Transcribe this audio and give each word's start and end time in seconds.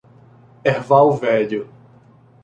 Erval 0.65 1.13
Velho 1.19 1.69